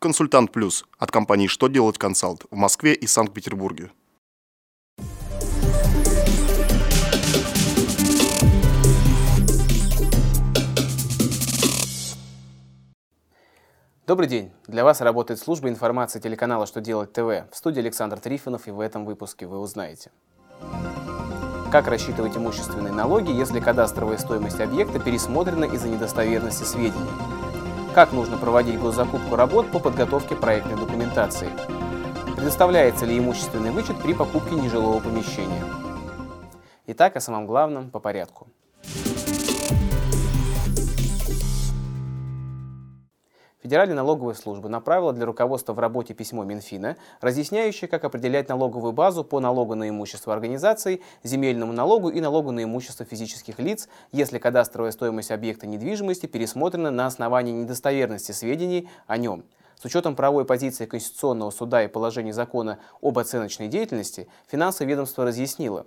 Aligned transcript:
Консультант 0.00 0.52
Плюс 0.52 0.84
от 0.96 1.10
компании 1.10 1.48
«Что 1.48 1.66
делать 1.66 1.98
консалт» 1.98 2.44
в 2.52 2.54
Москве 2.54 2.94
и 2.94 3.08
Санкт-Петербурге. 3.08 3.90
Добрый 14.06 14.28
день! 14.28 14.52
Для 14.68 14.84
вас 14.84 15.00
работает 15.00 15.40
служба 15.40 15.68
информации 15.68 16.20
телеканала 16.20 16.66
«Что 16.66 16.80
делать 16.80 17.12
ТВ». 17.12 17.50
В 17.50 17.56
студии 17.56 17.80
Александр 17.80 18.20
Трифонов, 18.20 18.68
и 18.68 18.70
в 18.70 18.78
этом 18.78 19.04
выпуске 19.04 19.46
вы 19.48 19.58
узнаете. 19.58 20.12
Как 21.72 21.88
рассчитывать 21.88 22.36
имущественные 22.36 22.92
налоги, 22.92 23.32
если 23.32 23.58
кадастровая 23.58 24.18
стоимость 24.18 24.60
объекта 24.60 25.00
пересмотрена 25.00 25.64
из-за 25.64 25.88
недостоверности 25.88 26.62
сведений? 26.62 27.47
Как 27.94 28.12
нужно 28.12 28.36
проводить 28.36 28.78
госзакупку 28.78 29.34
работ 29.34 29.70
по 29.70 29.78
подготовке 29.78 30.36
проектной 30.36 30.76
документации? 30.76 31.50
Предоставляется 32.36 33.06
ли 33.06 33.18
имущественный 33.18 33.70
вычет 33.70 34.00
при 34.00 34.14
покупке 34.14 34.54
нежилого 34.54 35.00
помещения? 35.00 35.64
Итак, 36.86 37.16
о 37.16 37.20
самом 37.20 37.46
главном 37.46 37.90
по 37.90 37.98
порядку. 37.98 38.46
Федеральная 43.68 43.96
налоговая 43.96 44.32
служба 44.32 44.70
направила 44.70 45.12
для 45.12 45.26
руководства 45.26 45.74
в 45.74 45.78
работе 45.78 46.14
письмо 46.14 46.42
Минфина, 46.42 46.96
разъясняющее, 47.20 47.86
как 47.86 48.02
определять 48.02 48.48
налоговую 48.48 48.94
базу 48.94 49.24
по 49.24 49.40
налогу 49.40 49.74
на 49.74 49.90
имущество 49.90 50.32
организаций, 50.32 51.02
земельному 51.22 51.74
налогу 51.74 52.08
и 52.08 52.18
налогу 52.22 52.50
на 52.50 52.64
имущество 52.64 53.04
физических 53.04 53.58
лиц, 53.58 53.90
если 54.10 54.38
кадастровая 54.38 54.90
стоимость 54.90 55.30
объекта 55.30 55.66
недвижимости 55.66 56.24
пересмотрена 56.24 56.90
на 56.90 57.04
основании 57.04 57.52
недостоверности 57.52 58.32
сведений 58.32 58.88
о 59.06 59.18
нем. 59.18 59.44
С 59.76 59.84
учетом 59.84 60.16
правовой 60.16 60.46
позиции 60.46 60.86
Конституционного 60.86 61.50
суда 61.50 61.84
и 61.84 61.88
положений 61.88 62.32
закона 62.32 62.78
об 63.02 63.18
оценочной 63.18 63.68
деятельности, 63.68 64.28
финансовое 64.50 64.88
ведомство 64.88 65.26
разъяснило, 65.26 65.84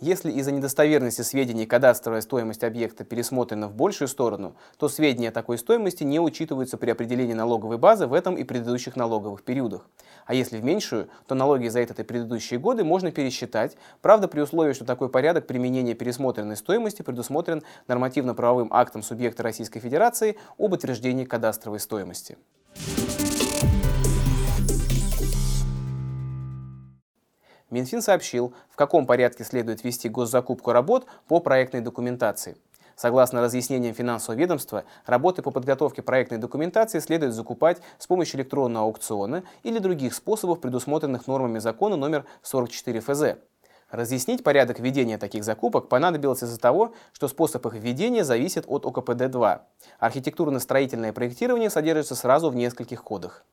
если 0.00 0.30
из-за 0.32 0.52
недостоверности 0.52 1.22
сведений 1.22 1.66
кадастровая 1.66 2.20
стоимость 2.22 2.64
объекта 2.64 3.04
пересмотрена 3.04 3.68
в 3.68 3.74
большую 3.74 4.08
сторону, 4.08 4.56
то 4.78 4.88
сведения 4.88 5.28
о 5.28 5.32
такой 5.32 5.58
стоимости 5.58 6.04
не 6.04 6.18
учитываются 6.18 6.76
при 6.76 6.90
определении 6.90 7.34
налоговой 7.34 7.78
базы 7.78 8.06
в 8.06 8.14
этом 8.14 8.36
и 8.36 8.44
предыдущих 8.44 8.96
налоговых 8.96 9.42
периодах. 9.42 9.88
А 10.26 10.34
если 10.34 10.58
в 10.58 10.64
меньшую, 10.64 11.08
то 11.26 11.34
налоги 11.34 11.68
за 11.68 11.80
этот 11.80 12.00
и 12.00 12.02
предыдущие 12.02 12.58
годы 12.58 12.84
можно 12.84 13.10
пересчитать, 13.10 13.76
правда 14.00 14.28
при 14.28 14.40
условии, 14.40 14.72
что 14.72 14.84
такой 14.84 15.08
порядок 15.08 15.46
применения 15.46 15.94
пересмотренной 15.94 16.56
стоимости 16.56 17.02
предусмотрен 17.02 17.62
нормативно-правовым 17.88 18.68
актом 18.72 19.02
субъекта 19.02 19.42
Российской 19.42 19.80
Федерации 19.80 20.36
об 20.58 20.72
утверждении 20.72 21.24
кадастровой 21.24 21.80
стоимости. 21.80 22.38
Минфин 27.70 28.02
сообщил, 28.02 28.52
в 28.68 28.76
каком 28.76 29.06
порядке 29.06 29.44
следует 29.44 29.84
вести 29.84 30.08
госзакупку 30.08 30.72
работ 30.72 31.06
по 31.28 31.40
проектной 31.40 31.80
документации. 31.80 32.56
Согласно 32.96 33.40
разъяснениям 33.40 33.94
финансового 33.94 34.38
ведомства, 34.38 34.84
работы 35.06 35.40
по 35.40 35.50
подготовке 35.50 36.02
проектной 36.02 36.36
документации 36.36 36.98
следует 36.98 37.32
закупать 37.32 37.78
с 37.98 38.06
помощью 38.06 38.38
электронного 38.38 38.84
аукциона 38.84 39.42
или 39.62 39.78
других 39.78 40.12
способов, 40.14 40.60
предусмотренных 40.60 41.26
нормами 41.26 41.60
закона 41.60 41.96
номер 41.96 42.26
44 42.42 43.00
ФЗ. 43.00 43.22
Разъяснить 43.90 44.44
порядок 44.44 44.80
ведения 44.80 45.16
таких 45.16 45.44
закупок 45.44 45.88
понадобилось 45.88 46.42
из-за 46.42 46.60
того, 46.60 46.92
что 47.12 47.26
способ 47.26 47.64
их 47.66 47.74
введения 47.74 48.22
зависит 48.22 48.64
от 48.68 48.84
ОКПД-2. 48.84 49.60
Архитектурно-строительное 49.98 51.12
проектирование 51.12 51.70
содержится 51.70 52.14
сразу 52.14 52.50
в 52.50 52.54
нескольких 52.54 53.02
кодах. 53.02 53.44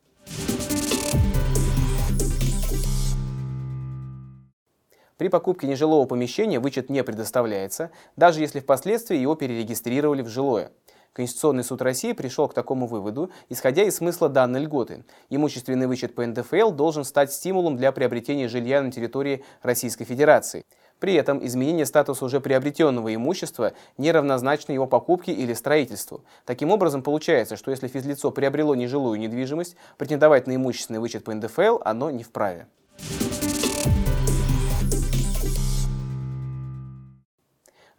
При 5.17 5.29
покупке 5.29 5.65
нежилого 5.65 6.05
помещения 6.05 6.59
вычет 6.59 6.89
не 6.89 7.03
предоставляется, 7.03 7.89
даже 8.15 8.39
если 8.39 8.59
впоследствии 8.59 9.17
его 9.17 9.33
перерегистрировали 9.33 10.21
в 10.21 10.27
жилое. 10.27 10.71
Конституционный 11.13 11.63
суд 11.63 11.81
России 11.81 12.11
пришел 12.13 12.47
к 12.47 12.53
такому 12.53 12.85
выводу, 12.85 13.31
исходя 13.49 13.81
из 13.83 13.95
смысла 13.95 14.29
данной 14.29 14.59
льготы. 14.59 15.03
Имущественный 15.31 15.87
вычет 15.87 16.13
по 16.13 16.23
НДФЛ 16.23 16.69
должен 16.69 17.03
стать 17.03 17.33
стимулом 17.33 17.75
для 17.75 17.91
приобретения 17.91 18.47
жилья 18.47 18.83
на 18.83 18.91
территории 18.91 19.43
Российской 19.63 20.05
Федерации. 20.05 20.63
При 20.99 21.15
этом 21.15 21.43
изменение 21.43 21.87
статуса 21.87 22.23
уже 22.23 22.39
приобретенного 22.39 23.15
имущества 23.15 23.73
не 23.97 24.11
равнозначно 24.11 24.73
его 24.73 24.85
покупке 24.85 25.31
или 25.31 25.53
строительству. 25.53 26.23
Таким 26.45 26.69
образом, 26.69 27.01
получается, 27.01 27.55
что 27.55 27.71
если 27.71 27.87
физлицо 27.87 28.29
приобрело 28.29 28.75
нежилую 28.75 29.19
недвижимость, 29.19 29.75
претендовать 29.97 30.45
на 30.45 30.55
имущественный 30.55 30.99
вычет 30.99 31.23
по 31.23 31.33
НДФЛ 31.33 31.79
оно 31.83 32.11
не 32.11 32.23
вправе. 32.23 32.67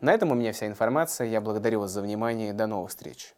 На 0.00 0.12
этом 0.12 0.30
у 0.30 0.34
меня 0.34 0.52
вся 0.52 0.66
информация. 0.66 1.26
Я 1.26 1.40
благодарю 1.40 1.80
вас 1.80 1.90
за 1.90 2.02
внимание. 2.02 2.52
До 2.52 2.66
новых 2.66 2.90
встреч. 2.90 3.34